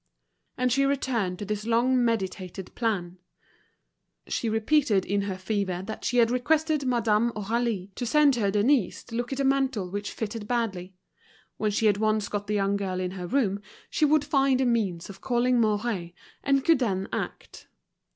And 0.57 0.71
she 0.71 0.83
returned 0.83 1.37
to 1.37 1.45
this 1.45 1.63
long 1.63 2.03
meditated 2.03 2.73
plan. 2.73 3.19
She 4.25 4.49
repeated 4.49 5.05
in 5.05 5.21
her 5.29 5.37
fever 5.37 5.83
that 5.85 6.03
she 6.03 6.17
had 6.17 6.31
requested 6.31 6.87
Madame 6.87 7.29
Aurélie 7.33 7.93
to 7.93 8.07
send 8.07 8.35
her 8.37 8.49
Denise 8.49 9.03
to 9.03 9.15
look 9.15 9.31
at 9.31 9.39
a 9.39 9.43
mantle 9.43 9.91
which 9.91 10.11
fitted 10.11 10.47
badly. 10.47 10.95
When 11.57 11.69
she 11.69 11.85
had 11.85 11.97
once 11.97 12.29
got 12.29 12.47
the 12.47 12.55
young 12.55 12.77
girl 12.77 12.99
in 12.99 13.11
her 13.11 13.27
room, 13.27 13.61
she 13.91 14.05
would 14.05 14.25
find 14.25 14.59
a 14.59 14.65
means 14.65 15.07
of 15.07 15.21
calling 15.21 15.61
Mouret, 15.61 16.15
and 16.43 16.65
could 16.65 16.79
then 16.79 17.07
act. 17.13 17.67